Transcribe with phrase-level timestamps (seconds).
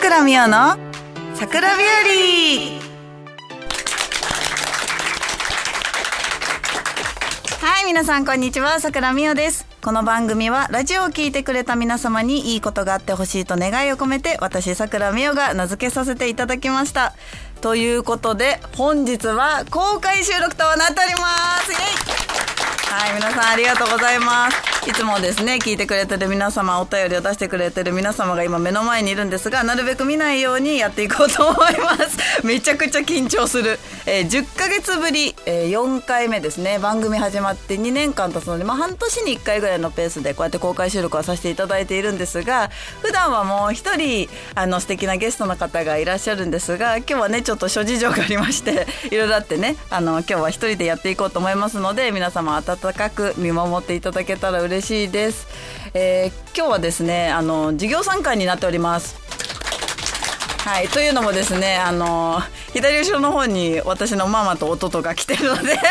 [0.00, 0.78] 倉美代の
[1.34, 2.80] 桜ビューリー
[7.60, 8.80] はい皆さんこんにちは。
[8.80, 9.66] 桜美代です。
[9.82, 17.12] この番組はラジオを聞いてくれた皆様にいいことがあってほしいと願いを込めて私桜美代が名付けさせていただきました。
[17.60, 21.72] ということで本日は公開収録となっております。
[21.72, 21.80] イエイ。
[22.90, 24.79] はい皆さんありがとうございます。
[24.88, 32.18] いつもですね聞いてくれてる皆様お便りを出してくれてる皆様が今目の前にいるんですがなるべく見ないようにやっていこうと思います。
[32.46, 36.78] めちゃくちゃ緊張する、えー、10ヶ月ぶり、えー、4回目ですね。
[36.78, 42.70] 番組始まって2年間経つので、まあ、半年に1回ぐらいのペースでこうやって公開収録はさせていただいているんですが
[43.02, 55.48] 普段はもう一人あの素敵なゲストの方がいらっしゃるんですが今日はねちょっと諸事情がありまして いろいろあってねあの今日は一人でやっていこうと思いますので皆様温かく見守っていただけたら嬉嬉しいです。
[55.94, 59.16] えー、今日はですねあの授業参観になっております。
[60.60, 62.40] はいというのもですねあの
[62.72, 65.76] 左後ろの方に私のママと弟が来てるので。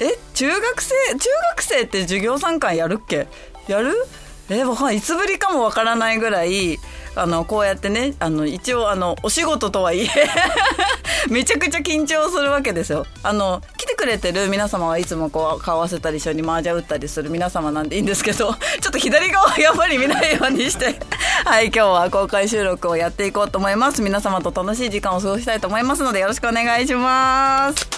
[0.00, 3.26] え中学生中学生って授業参観やるっけ？
[3.66, 3.96] やる？
[4.50, 4.62] え
[4.94, 6.78] いつぶりかもわからないぐらい
[7.16, 10.08] あのこうやってねあの一応あのお仕事とはいえ
[11.28, 13.04] めちゃくちゃ緊張するわけですよ。
[13.24, 13.60] あの
[13.98, 20.98] くれてる皆様はいつもこう顔合わせたり一緒に麻雀打ったりする皆様なんでいいんですけど ちょっと左側はやっぱり見ないようにして
[21.44, 24.00] はい今日は公開収録をやっていこうと思います。
[24.00, 27.88] 皆様と楽しい時間を過ごしたいと思いますのでよろしくお願いします。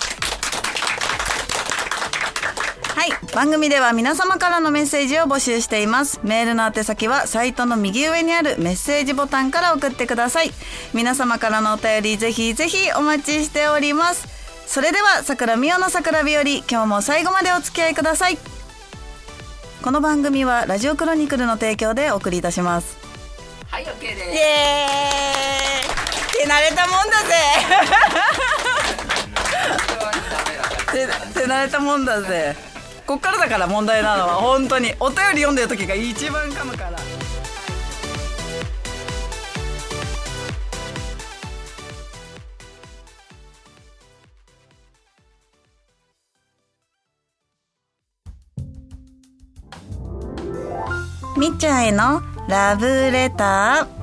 [2.95, 6.21] はい番組では皆様からのメッセージを募集しています。
[6.23, 10.51] メールの宛先はサイトの右上にあるメッセージボタンから送ってください。
[10.95, 14.39] 皆様からのお便りぜひぜひお待ちしております。
[14.70, 18.38] それでは桜美代の桜日和今日も最後までお付き合いください。
[19.82, 22.96] この番組はラジオクロニクルの提供でお送りいたします。
[23.66, 24.30] はい OK です。
[24.30, 26.47] イエーイ。
[26.47, 27.34] 手慣れたもんだぜ。
[31.34, 32.54] 手慣れたもんだぜ。
[33.09, 34.94] こっからだから問題なのは本当に。
[35.00, 37.00] お便り読んでる時が一番噛むから。
[51.41, 54.00] みっちゃんへのラブレター。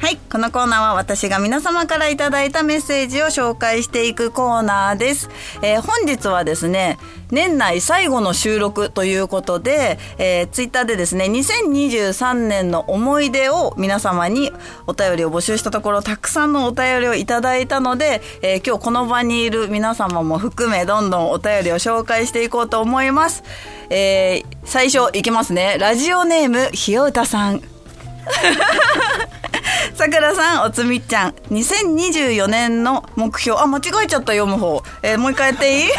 [0.00, 0.16] はい。
[0.32, 5.28] このコーナーは私が皆様からいただいたメッセージを紹介していくコーナーです。
[5.60, 6.98] えー、本日はですね、
[7.30, 14.52] 年内最後の収録ということで、えー、ツイッターでですね、2023年の思い出を皆様に
[14.86, 23.44] お便りを募集したところ、たくさんのお便りをいただいたので、えー、今日この場にいる皆様も含め、どんどんお便りを紹介していこうと思います。
[23.90, 25.76] えー、最初いきますね。
[25.78, 27.60] ラジオネーム、ひようたさん。
[30.00, 34.82] さくらさん、おつみちゃん、2024年の目標、あ、間違えちゃった、読む方。
[35.02, 35.90] えー、もう一回やっていい？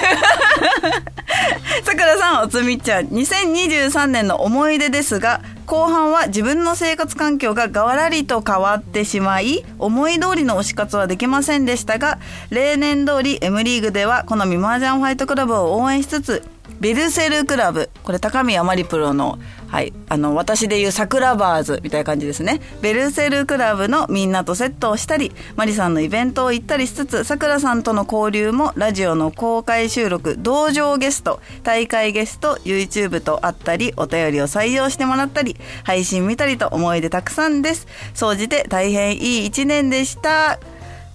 [1.83, 12.17] さくらさん、おつみちゃん、2023年の思い出ですが、後半は自分の生活環境ががらりと変わってしまい、思い通りの推し活はできませんでしたが、
[12.49, 16.43] 例年通り M リーグでは、このミマージャンファイトクラブを応援しつつ、
[16.81, 19.39] ベルセルクラブ、これ高宮マリプロの
[19.71, 22.59] はい、あの私でいう桜バーズみたいな感じですね。
[22.81, 35.55] ベルセルクラブのみんなとセットをしたりマリさんのイベントを行ったりしつつさくらさんとの交流もラジオの公開収録同場ゲスト大会ゲスト YouTube とあったりお便りを採用してもらったり
[35.85, 37.87] 配信見たりと思い出たくさんです。
[38.13, 40.59] 総じて大変いい一年でした。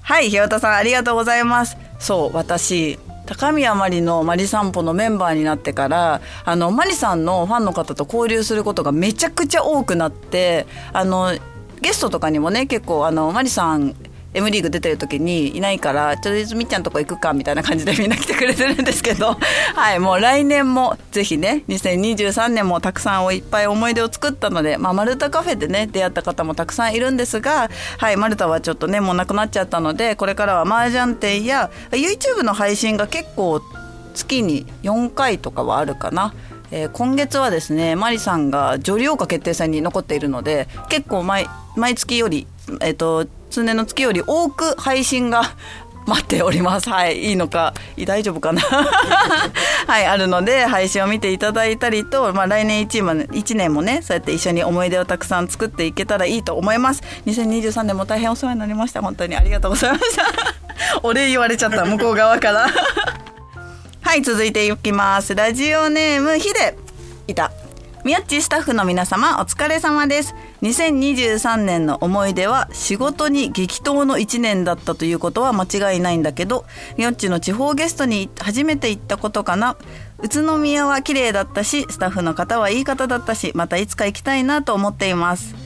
[0.01, 1.77] はいひよたさんありがとうございます。
[1.99, 11.37] そう私高宮まりのマリ散歩のメンバーになってからあのマリさんのファンの方と交流することがめちゃくちゃ多くなってあの
[11.81, 13.95] ゲストとかにもね結構あのマリさん
[14.37, 19.39] M リーグ出てる時にいないからとりあえずみっちゃんとこ行くかみたいな感じでみんな来てくれてるんですけど
[19.75, 33.63] はいもう来年もぜひね2023年もたくさんいっぱい思い出を作ったので、まあ、マルタカフェでね出会った方もたくさんいるんですがはいマルタはちょっとねもうなくなっちゃったのでこれからは麻雀店や YouTube の配信が結構
[34.15, 36.35] 月に4回とかはあるかな。
[36.73, 41.47] えー、今月はですねマリさんが女流王家決定戦に残っているので結構毎
[41.77, 42.49] 毎月より、
[42.81, 45.43] えーと通年の月より多く配信が
[46.07, 46.91] 待っております。
[46.91, 47.31] はい。
[47.31, 47.73] いいのか、
[48.05, 48.61] 大丈夫かな
[49.89, 57.03] はい、あるので、配信を見ていただいたりと、まあ来年1年も、1年もね、そうやって一緒に思い出をたくさん作っていけたらいいと思います。
[57.27, 59.01] 2023年も大変お世話になりました。
[59.01, 60.25] 本当にありがとうございました。
[61.03, 62.69] お礼言われちゃった、向こう側から。
[64.03, 65.35] はい、続いていきます。
[65.35, 66.77] ラジオネーム、ひで。
[67.27, 67.51] いた。
[68.07, 70.37] みやっちスタッフの皆様お疲れ様です。
[70.63, 76.67] 2023年の思い出は仕事に激闘の1年だったということは間違いないんだけど
[76.97, 79.77] よっちの地方ゲストに初めて行ったことかな。
[80.21, 85.57] 宇都宮は綺麗だったしスタッフの方はいい方だったしまたいつか行きたいなと思っています。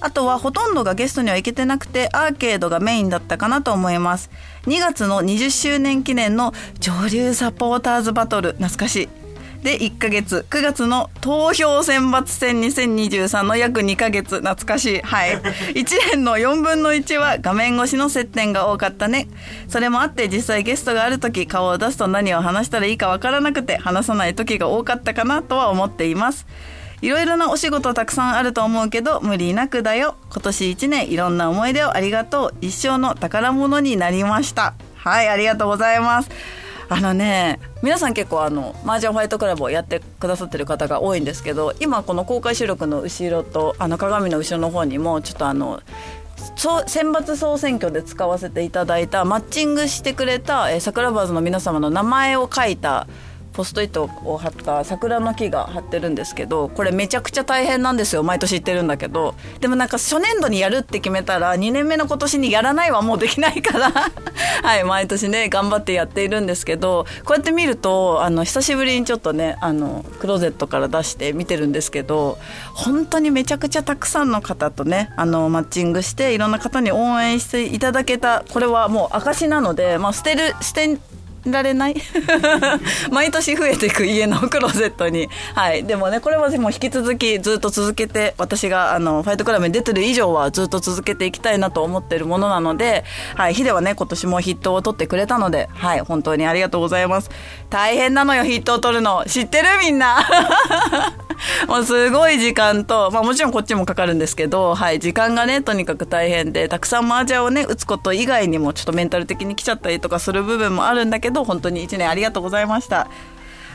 [0.00, 4.32] あとはほとんどがゲストには行けてなくてアーケードがメインだったかなと思います。
[4.66, 8.54] 2月の20周年記念の上流サポーターズバトル。
[8.54, 9.23] 懐かしい。
[9.64, 15.00] で1ヶ月9月の投票選抜戦2023の約2ヶ月懐かしい。
[15.00, 15.38] はい。
[15.72, 19.26] 1年の4分の1は画面越しの接点が多かったね。
[19.66, 26.46] それもあって実際ゲストがある時顔を出すと何を話したらいいかわからなくて話さない時が多かったかなとは思っています。
[27.00, 30.16] いろいろなお仕事たくさんあると思うけど無理なくだよ。
[30.30, 32.54] 今年1年いろんな思い出をありがとう。
[32.60, 34.74] 一生の宝物になりました。
[35.04, 36.30] はいありがとうございます
[36.88, 45.80] あのね皆さん結構あの麻雀ファイトクラブをやってくださってる方が多いんですけど今この公開収録の後ろとあの鏡の後ろの方にもちょっとあの
[46.86, 53.06] 選抜総選挙で使わせていただいたマッチングしてくれた、えー、桜バーズの皆様の名前を書いた
[53.54, 59.34] ポストイットを貼った桜の木が貼ってるんですけどこれめちゃくちゃ大変なんですよ毎年言ってるんだけど。
[59.60, 63.92] でもなんか初年度にやるって決めたら2年目の今年にやらないはもうできないから。
[64.62, 72.38] はい毎年ね頑張ってやっているんですけどこうやって見るとあの久しぶりにちょっとねあのクローゼットから出して見てるんですけど
[72.72, 80.98] 本当にめちゃくちゃたくさんの方とねあのマッチングしていろんな方に応援していただけたこれはもう証なので、まあ、捨てる捨て
[81.46, 81.94] られない？
[83.10, 85.28] 毎年増えていく家のクローゼットに。
[85.54, 85.84] はい。
[85.84, 93.04] でもねこれはでも引き続きずっと続けて私があのファイトクラブに出てる以上はずっと続けていきたいなと思ってるものなので
[93.36, 93.54] はい。
[93.54, 96.00] ヒデはね今年もヒットを取ってくれたのではい。
[96.00, 97.30] 本当にありがとうございます。
[97.70, 99.24] 大変なのよヒットを取るの。
[99.26, 100.24] 知ってるみんな。
[101.68, 113.08] もうすごい時間と、まあもちろんこっちもかかるんですけど、はい、時間がね、とにかく大変で、たくさん麻雀をね、打つこと以外にもちょっとメンタル的に来ちゃったりとかする部分もあるんだけど、ど本当に1年ありがとうございました。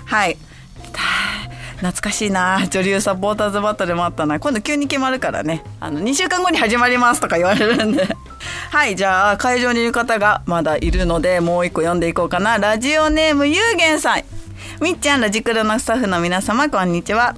[0.06, 0.38] はい。
[1.80, 2.68] 懐かしいな。
[2.70, 4.40] 女流サポーターズバトルもあったな。
[4.40, 5.64] 今度急に決まるからね。
[5.80, 8.08] あの2週間後に始まりますとか言われるんで。
[8.72, 12.58] はいじゃあ会場にいる方がまだいるのでもう一個読んでいこうかな。
[12.58, 14.24] ラジオネームゆうげんさん。
[14.82, 17.36] みっちゃんラジクロのスタッフの皆様こんにちは。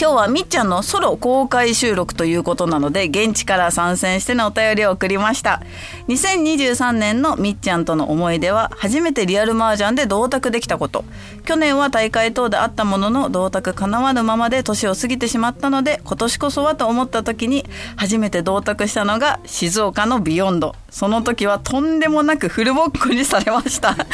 [0.00, 5.60] 今日はみっちゃんのソロ公開収録ということなので現地から参戦してのお便りを送りました。
[6.08, 11.04] 2023年のみっちゃんとの思い出は初めてリアル麻雀で同卓できたこと。
[11.44, 17.64] 去年は大会等であったものの同卓かなわぬままで年を過ぎてしまったので今年こそはと思った時に
[17.96, 20.74] 初めて同卓したのが静岡のビヨンド。
[20.90, 23.94] その時はとんでもなくフルボッコにされました。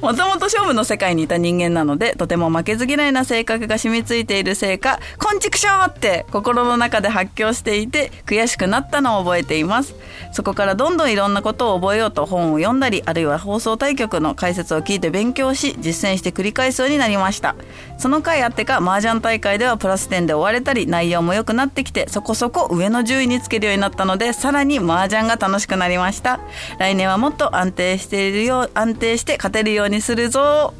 [0.00, 9.94] もともと勝負の世界にいた人間なのでとても負けず嫌いな性格が染みついているせいか「こんちくしょう!」って心の中で発狂していて悔しくなったのを覚えています。
[10.32, 17.56] そこからどんどんいろんなことを覚えようと本を読んだりあるいは放送対局の解説を聞いて勉強し実践して繰り返すようになりました。
[17.96, 26.40] その回あってか麻雀大会ではプラス点で終われたり内容も良くなってきてそこそこ上の順位につけるようになったのでさらに麻雀が楽しくなりました。
[26.78, 30.74] 来年はもっと安定しているよう安定して勝てるようにするぞ。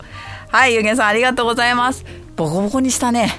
[0.49, 2.05] はいゆげさんありがとうございます。
[2.37, 3.31] ボコボコにしたね、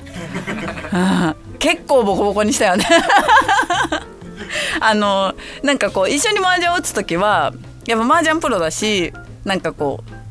[0.93, 2.85] うん、結構ボコボコにしたよね。
[4.79, 7.53] あのなんかこう一緒に麻雀を打つ時は
[7.85, 9.13] やっぱ麻雀プロだし
[9.45, 10.21] なんかこう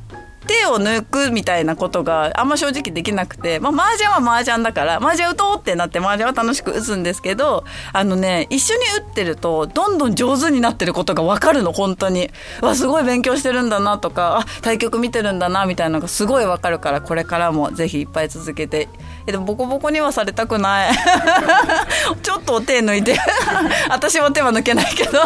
[0.50, 12.30] 手を抜くみたいなことがあんま正直できなくて、まあ、麻雀は麻雀だから、麻雀打とうってなって麻雀は楽しく打つんですけど、あのね、一緒に打ってると、どんどん上手になってることがわかるの、本当に。
[12.62, 18.88] わ、すごい勉強してるんだなとか、あ、対局見てるんだな、みたいなのがすごいわかるから、これからもぜひいっぱい続けて
[19.26, 20.94] えでもボコボコにはされたくない。
[22.22, 23.18] ちょっとお手抜いて。
[23.88, 25.20] 私も手は抜けないけど。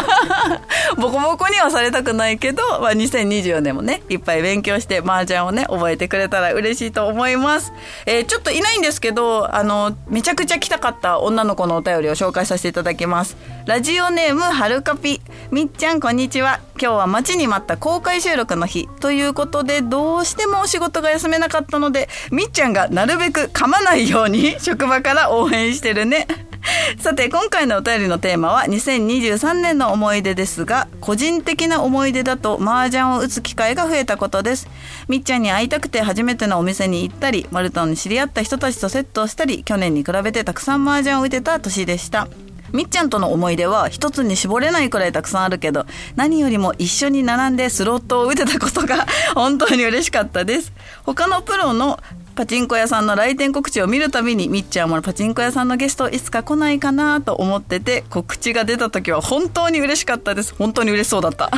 [0.96, 7.72] ボコボコにはされたくないけど、まあ、2024年もねいっぱい勉強して麻雀をね覚えてくれたら嬉しいと思います、
[8.06, 13.36] えー、ちょっといないんですけどあのめちゃくちゃ来たかった女の子のお便りを紹介させていただきます。
[13.66, 15.20] ラジオネームはるかぴ。
[15.50, 16.60] みっちゃんこんにちは。
[16.85, 26.26] 今日は待ちに待った公開収録の日ということでどうしてもお仕事が休めなかったのでみっちゃんがなるべく噛まないように職場から応援してるね。
[27.00, 34.69] さて今回のお便りのテーマは2023年の思い出ですが個人的な思い出だと麻雀を打つ機会が増えたことです。
[35.09, 42.29] みっちゃんに会いたくて初めてのお店に行ったりマルトンに知り合った人たちとセットをしたり去年に比べてたくさん麻雀を打てた年でした。
[42.75, 50.73] みっちゃんとの思い出は一つに絞れないくらいたくさんあるけど何よりも一緒に並んでスロットを打てたことが本当に嬉しかったです。
[51.04, 52.00] 他のプロの
[52.35, 60.53] パチンコ屋さんの来店告知を見るたびにみっちゃんもパチンコ屋さんのゲストいつか来ないかなと思ってて告知が出た時は本当に嬉しかったです。
[60.57, 61.49] 本当に嬉しそうだった。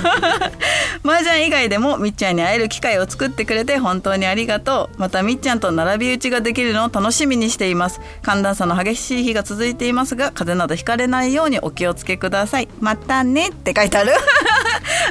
[1.03, 5.01] 麻雀以外でもみっちゃんに会える機会を作ってくれて本当にありがとう。
[5.01, 8.03] またみっちゃんと並び打ちができるのを楽しみにしています。
[8.23, 12.69] 寒暖差の激しい日が続いていますが風邪などひかれないようにお気をつけください。
[12.81, 14.13] またねって書いてある。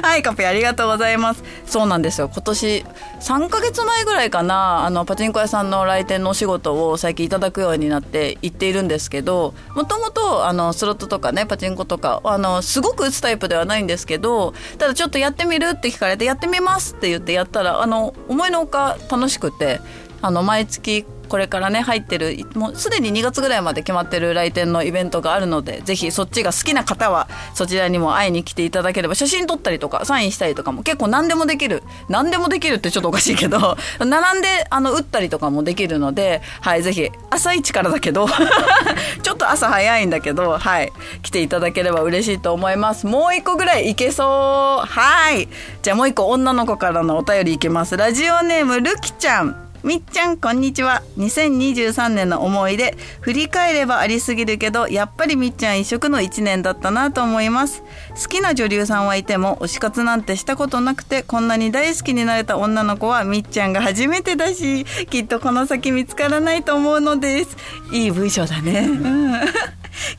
[0.02, 1.42] はいカペありがとうございます。
[1.66, 2.28] そうなんですよ。
[2.32, 2.84] 今年
[3.20, 19.80] 3ヶ月前ぐらいかなあのパチンコ屋さんの来店のお仕事を最近いただくようになって行っているんですけどもともとあのスロットとかねパチンコとかあのすごく打つタイプではないんですけどただちょっとやってみるって聞かれてやってみますって言ってやったらあの思いのほか楽しくて
[20.22, 38.26] あの毎月これからね入ってるもうすでに2月ぐらいまで決まってる来店のイベントがあるのでぜひそっちが好きな方はそちらにも会いに来ていただければ写真撮ったりとかサインしたりとかも結構何でもできる何でもできるってちょっとおかしいけど 並んであの打ったりとかもできるのではいぜひ朝一からだけど
[39.22, 40.92] ちょっと朝早いんだけどはい
[41.22, 43.06] 来ていただければ嬉しいと思います。
[43.06, 44.86] もう一個ぐらいいけそう。
[44.86, 45.48] はい。
[45.82, 47.96] じゃあもう一個女の子からのお便りいきます。
[47.96, 49.65] ラジオネームるきちゃん。
[49.86, 51.04] みっちゃんこんにちは。
[51.16, 57.84] 2023年の思い出振り返ればありすぎるけどやっぱりみっちゃん一色の1年だったなと思います。
[58.20, 67.56] 好きな女優さんはいても推し活なんてしたことなくてこんなに大好きになれた女の子はみっちゃんが初めてだしきっとこの先見つからないと思うのです。
[67.92, 69.32] いい文章だね、う ん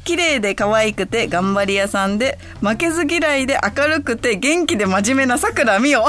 [0.05, 6.05] 綺麗で可愛くて頑張り屋さんで負けず嫌いで明るくて元気で真面目なさくらみお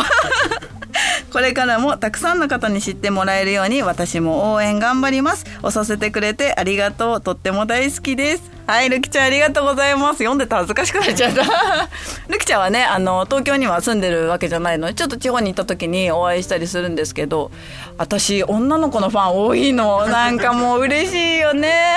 [1.33, 5.45] これからもたくさんの方に知ってもらえるように私も応援頑張ります。
[5.63, 7.21] 押させてくれてありがとう。
[7.21, 8.51] とっても大好きです。
[8.67, 10.19] はいるきちゃんありがとうございます。
[10.19, 11.43] 読んでた恥ずかしくなっちゃった。
[12.29, 14.89] るき ちゃんはねあの東京には住んでるわけじゃないの。
[14.89, 17.51] でちょっと地方に行った時にお会いしたりするんですけど
[17.99, 20.07] 私女の子のファン多いの。
[20.07, 21.97] なんかもう嬉しいよね。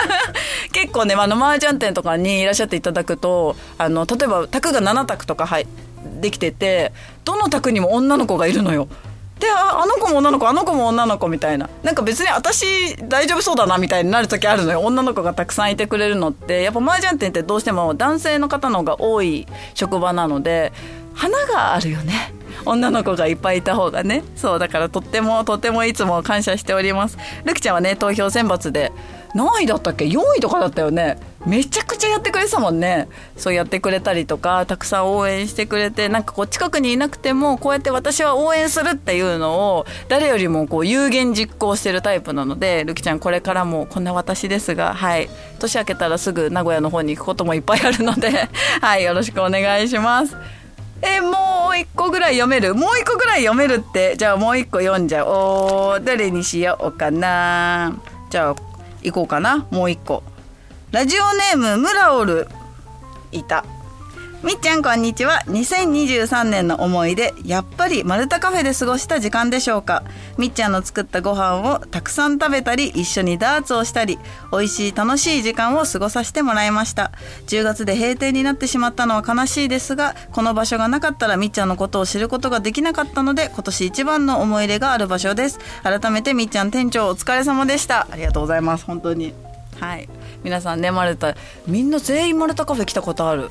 [0.72, 5.66] 結構ねあの麻雀店とかにいらっしゃっていただくとあの例えば卓が7択とか入
[6.20, 6.92] できてて
[7.24, 8.88] どの卓にも女の子がいるのよ。
[9.38, 11.68] でああの子も女の子あの子も女の子みたいな。
[11.82, 14.80] なんか別に私大丈夫そうだなみたいになる時あるのよ。
[14.80, 16.62] 女の子がたくさんいてくれるのって。
[16.62, 20.72] やっぱ麻雀店ってどうしても男性の方の方が多い職場なので
[21.14, 22.32] 花があるよね。
[22.64, 24.22] 女の子がいっぱいいた方がね。
[24.36, 27.18] そうだからとってもとってもいつも感謝しております。
[27.44, 28.92] るきちゃんはね投票選抜で。
[29.34, 31.18] 何位だったっけ？4位とかだったよね。
[31.46, 33.06] めちゃくちゃやってくれてたもんね。
[33.36, 45.28] そうやってくれたりとかたくさん応援してくれてなんかこう近くにいなくてもこうやって私は応援するっていうのを誰よりもこう有言実行してるタイプなのでるきちゃんこれからもこんな私ですがはい。
[45.58, 48.30] 年明けたらすぐ名古屋の方に行くこともいっぱいあるので
[48.80, 50.36] はいよろしくお願いします。
[51.02, 52.74] えもう一個ぐらい読める？
[52.74, 54.16] もう一個ぐらい読めるって？
[54.16, 57.92] じゃあもう一個読んじゃおう誰にしようかな。
[58.30, 58.54] じゃあ
[59.02, 59.66] 行こうかな。
[59.70, 60.22] もう一個。
[60.94, 62.46] ラジオネームムラオル。
[63.32, 63.64] いた。
[64.44, 65.40] みっちゃんこんにちは。
[65.48, 70.04] 2023年の思い出やっぱりマルタカフェで過ごした時間でしょうか。
[70.38, 74.20] みっちゃんの作ったご飯をたくさん食べたり一緒にダーツをしたり
[74.52, 77.10] 美味しい楽しい時間を過ごさせてもらいました。
[77.48, 85.58] 10月で閉店になってしまったのは悲しいですがこの場所がなかったらみっちゃんのことを知ることができなかったので今年一番の思い入れがある場所です。
[85.82, 88.06] 改めてみっちゃん店長お疲れ様でした。
[88.08, 88.84] ありがとうございます。
[88.84, 89.34] 本当に。
[89.80, 90.08] はい
[90.44, 91.34] 皆さんねマルタ。
[91.66, 93.48] みんな全員マルタカフェ来たことある。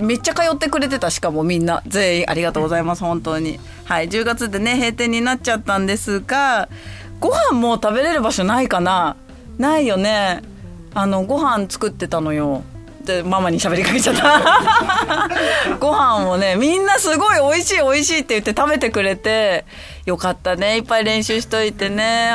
[0.00, 1.82] めっちゃ通ってくれてたしかもみんな。
[1.86, 3.58] 全員ありがとうございます本当に。
[3.84, 6.68] はい10月でね閉店になっちゃったんですが
[7.20, 9.16] ご飯もう食べれる場所ないかな。
[9.58, 10.42] ないよね。
[10.94, 12.62] あのご飯作ってたのよ。
[13.04, 14.40] でママに喋りかけちゃった。
[15.80, 19.64] ご飯をねみんなすごい美味しい美味しいって言って食べてくれて
[20.06, 20.76] よかったね。
[20.76, 22.34] いっぱい練習しといてね。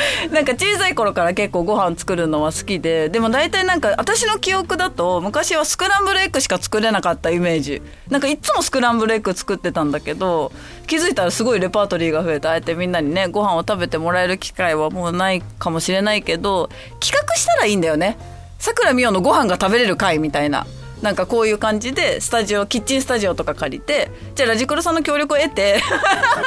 [0.30, 7.82] なんか小さい頃から結構ご飯作るのは好きででも大体なんか私の記憶だと昔はスクランブルエッグしか作れなかったイメージ。
[8.08, 10.52] なんかいつもスクランブルエッグ作ってたんだけど
[10.86, 16.68] 気づいたらすごいレパートリーが増えてあえてみんなにねご飯を食べてもらえる機会はもうないかもしれないけど
[17.00, 18.18] 企画したらいいんだよね。
[18.58, 20.66] さくらみおのご飯が食べれる会みたいな。
[21.02, 25.80] なんかこういう感じでスタジオキッチンスタジオとか借りてじゃあラジクロさんの協力を得て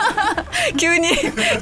[0.77, 1.09] 急に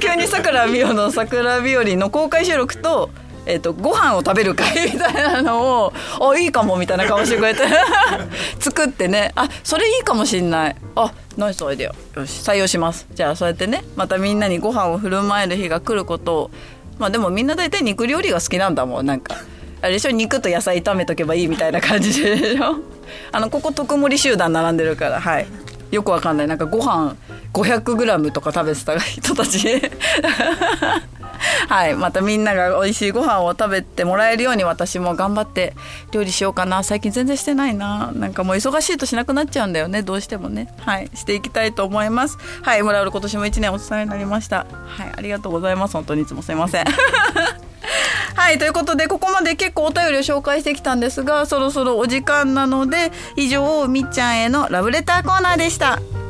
[0.00, 3.10] 急にさくらみおの「桜日和」の公開収録と
[3.44, 7.62] えーと、ご飯を食べる会みたいなのを「あいいかも」みたいな顔してくれて
[8.60, 9.32] 作ってね。
[9.34, 10.76] あそれいいかもしんない。
[10.94, 12.20] あナイスアイデア。
[12.20, 13.06] よし採用します。
[13.12, 16.50] じゃあそうやってねまたみんなにご飯を振る舞える日が来ることを。
[16.98, 19.34] まあでもみんな大体肉料理が好きなんだもんなんか。
[19.82, 20.10] あれでしょ？
[20.10, 22.76] 肉と野菜炒めとけばいいみたいな感じでしょ？
[23.32, 25.46] あのここ特盛集団並んでるからはい。
[25.90, 26.48] よくわかんない。
[26.48, 27.14] なんかご飯
[27.52, 29.68] 500g とか食べてた人たち。
[31.68, 31.94] はい。
[31.94, 35.74] またみんなが美味しいご飯を食べてもらえるように私も頑張って
[36.12, 36.82] 料理しようかな。
[36.82, 38.10] 最近全然してないな。
[38.14, 40.02] なんかもう忙しいとしなくなっちゃうんだよね。
[40.02, 40.72] どうしてもね。
[40.80, 41.10] はい。
[41.14, 42.38] していきたいと思います。
[42.62, 42.82] はい。
[42.82, 44.58] 村浦今年も1年お世話になりました。
[44.86, 45.12] はい。
[45.14, 45.92] ありがとうございます。
[45.92, 46.84] 本当にいつもすいません。
[48.34, 56.21] はいということでここまで結構お便りを紹介してきたんですがそろそろお時間なので以上みっちゃんへのラブレターコーナーでした。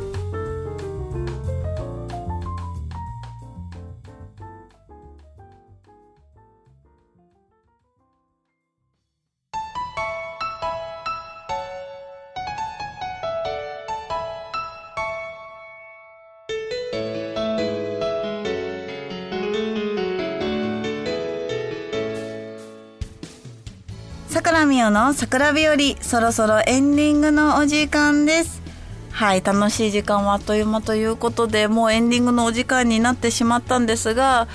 [24.62, 28.62] 桜美代の桜日和そろそろエンディングのお時間です。
[29.10, 34.46] はい楽しい時間はあっという間ということでもうエンディングのお時間になってしまったんですが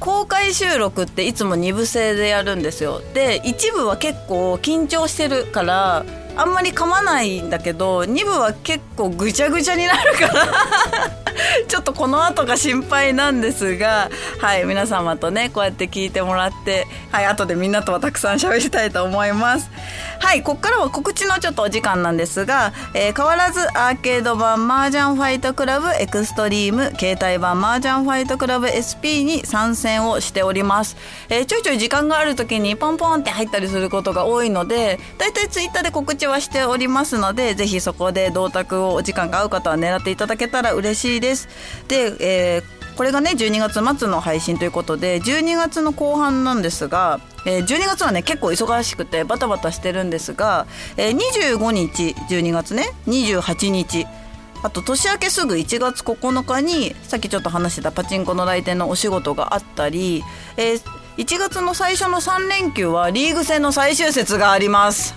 [0.00, 3.00] 公開収録っていつも2部制でやるんですよ。
[3.14, 6.04] で一部は結構緊張してるから
[6.36, 11.23] あんまり噛まないんだけど2部は結構ぐちゃぐちゃになるから。
[11.68, 14.10] ちょっとこの後が心配なんですが、
[14.40, 19.70] はい、皆様とね、こうやって聞いてもらって、はい、後でみんなとはたくさん喋りたいと思います。
[20.20, 30.96] はい、こっからは告知のちょっとお時間なんですが、えー、変わらずアーケード版麻雀ファイトクラブエクストリーム、携帯版麻雀ファイトクラブ SP に参戦をしております。
[31.28, 41.33] えー、ちょいちょい時間がある時にポンポンって入ったりすることが多いので、だいたいツイッターで告知はしておりますので、ぜひそこで銅卓をお時間が合う方は狙っていただけたら嬉しいです。
[41.88, 54.06] で、えーこれがね12月末の配信ということで12月の後半なんですが、えー、12月はね結構忙しくてバタバタしてるんですが、えー、25日12月ね28日
[54.62, 60.22] あと年明けすぐ1月9日にさっきちょっと話してたパチンコの来店のお仕事があったり、
[60.56, 60.82] えー、
[61.18, 65.14] 1月の最初の3連休はリーグ戦の最終節があります。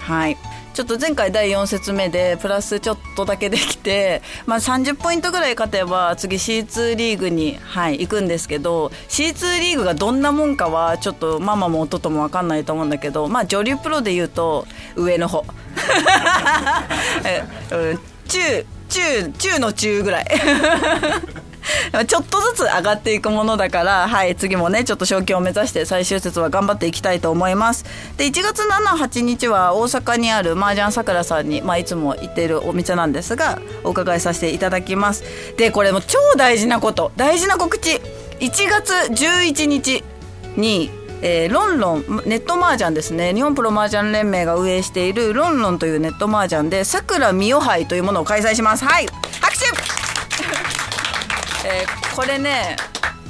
[0.00, 15.44] はいちょっと前回第4節目でプラスちょっとだけできて、まあ、30ポイントぐらい勝てば次 C2 リーグに、はい、行くんですけど C2 リーグがどんなもんかはちょっとママも弟も分かんないと思うんだけど、まあ、女流プロでいうと上の方。
[18.28, 20.26] 中中中の中ぐらい。
[22.06, 27.84] ちょっとずつ上がっていくものだから、はい、次もね、ちょっと昇級を目指して最終節は頑張っていきたいと思います。
[28.16, 35.24] で、1月7、8日は大阪にある麻雀さくらさんに、まあ、いつも行っているお店なんですが、お伺いさせていただきます。
[35.56, 38.00] で、これも超大事なこと、大事な告知。
[38.40, 40.02] 1月11日
[40.56, 40.90] に、
[41.22, 49.06] えー、ロンロンネット麻雀ですね日本プロ麻雀連盟が運営しているロンロンというネット麻雀でさくらみよ杯というものを開催しますはい
[49.42, 49.49] 拍
[51.64, 52.76] えー、これね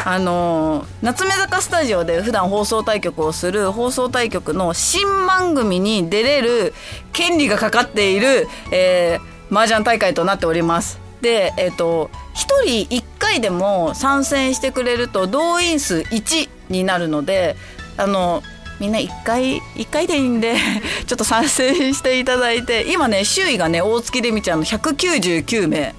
[0.05, 6.73] あのー、夏目坂スタジオで普段放送対局をする放送対局の新番組に出れる
[7.13, 11.01] 権利がかかっている、えー、麻雀大会となっております。
[11.21, 17.57] で、えっ、ー、と、1人1回でも参戦してくれると動員数1になるので、
[17.99, 18.43] あの、
[18.79, 20.55] みんな1回、1回でいいんで
[21.07, 25.95] ちょっと参戦していただいて、今ね、周囲がね、大月レミちゃんの199名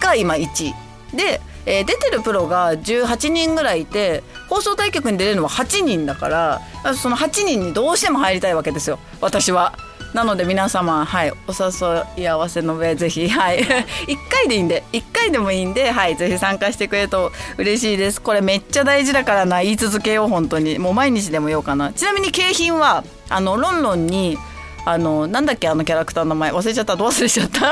[0.00, 0.72] が今1。
[1.12, 6.60] で、えー、出てるプロが18人ぐらいいて放送対局に出れるのは8人だから
[6.94, 8.98] その8人にどうしても入りたいわけですよ。
[9.20, 9.74] 私は。
[10.14, 13.60] なので皆様、はい、お誘い合わせの上ぜひ、はい、
[14.06, 18.20] 1回でいいんで1回でもいいんで、はい、ぜひ参加してくれると嬉しいです。
[18.20, 20.78] これめっちゃ大事だからな言い続けよう本当に。
[20.78, 21.92] もう毎日でもようかな。
[21.92, 24.36] ちなみに景品はあのロンロンに
[24.84, 26.96] あのなんだっけあのキャラクターの名前忘れちゃった。
[26.96, 27.60] ど忘れちゃった？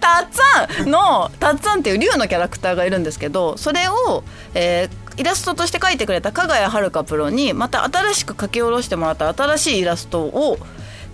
[0.00, 4.22] たっつぁんのたっつぁんっていう竜のキャラクターがいるんですけどそれを、
[4.54, 10.58] えー、イラストとして描いてくれた加賀谷遥プロにまた新しく書き下ろしてもらった新しいイラストを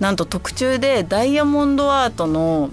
[0.00, 2.70] なんと特注でダイヤモンドアートの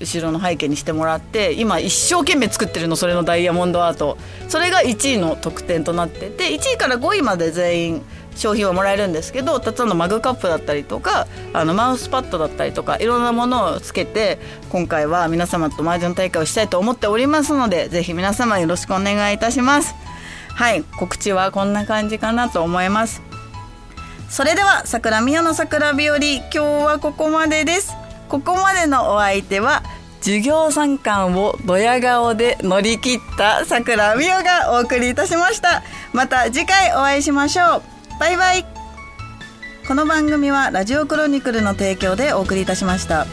[0.00, 4.18] 後ろの背景にしてもらって今一生懸命作ってるのそれのダイヤモンドアート。
[4.48, 8.02] それが1位の得点となってて1位から5位まで全員
[8.34, 14.38] 商品はもらえるんですけどたつのマグカップだったりとかあのマウスパッドだったりとかいろんなものをつけて
[14.70, 19.94] 今回は皆様と麻雀大会をしたいと思っておりますのでぜひ皆様よろしくお願いいたします。
[20.54, 23.22] はい告知はこんな感じかなと思います。
[24.28, 27.92] それでは桜宮の桜日和今日はここまでです。
[28.28, 29.82] ここまでのお相手は
[30.20, 35.82] 授業参観をドヤ顔で乗り切った桜美代がお送りいたしました。
[36.12, 37.91] また次回お会いしましょう。
[38.22, 38.64] バイバイ
[39.88, 43.26] この番組はラジオクロニクルの提供でお送りいたしました。